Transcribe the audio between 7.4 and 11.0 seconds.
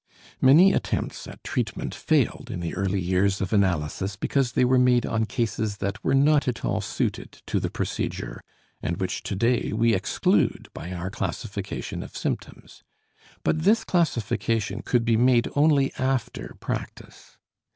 to the procedure, and which today we exclude by